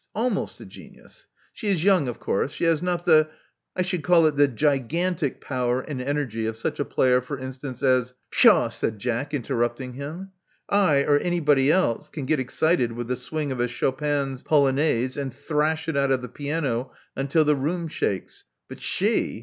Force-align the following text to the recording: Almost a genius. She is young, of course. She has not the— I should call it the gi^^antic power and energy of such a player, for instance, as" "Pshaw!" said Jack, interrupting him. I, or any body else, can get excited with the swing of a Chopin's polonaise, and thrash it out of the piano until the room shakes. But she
Almost 0.15 0.59
a 0.59 0.65
genius. 0.65 1.27
She 1.53 1.67
is 1.67 1.83
young, 1.83 2.07
of 2.07 2.19
course. 2.19 2.51
She 2.53 2.63
has 2.63 2.81
not 2.81 3.05
the— 3.05 3.27
I 3.77 3.83
should 3.83 4.01
call 4.01 4.25
it 4.25 4.35
the 4.35 4.47
gi^^antic 4.47 5.39
power 5.39 5.79
and 5.79 6.01
energy 6.01 6.47
of 6.47 6.57
such 6.57 6.79
a 6.79 6.85
player, 6.85 7.21
for 7.21 7.37
instance, 7.37 7.83
as" 7.83 8.15
"Pshaw!" 8.31 8.69
said 8.69 8.97
Jack, 8.97 9.31
interrupting 9.31 9.93
him. 9.93 10.31
I, 10.67 11.03
or 11.05 11.19
any 11.19 11.39
body 11.39 11.71
else, 11.71 12.09
can 12.09 12.25
get 12.25 12.39
excited 12.39 12.93
with 12.93 13.09
the 13.09 13.15
swing 13.15 13.51
of 13.51 13.59
a 13.59 13.67
Chopin's 13.67 14.41
polonaise, 14.41 15.17
and 15.17 15.31
thrash 15.31 15.87
it 15.87 15.95
out 15.95 16.09
of 16.09 16.23
the 16.23 16.29
piano 16.29 16.91
until 17.15 17.45
the 17.45 17.55
room 17.55 17.87
shakes. 17.87 18.43
But 18.67 18.81
she 18.81 19.07